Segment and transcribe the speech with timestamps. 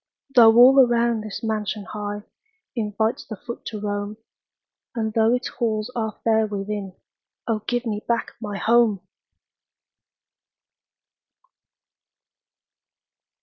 [0.33, 2.23] Though all around this mansion high
[2.75, 4.17] Invites the foot to roam,
[4.95, 6.95] And though its halls are fair within
[7.47, 9.01] Oh, give me back my HOME!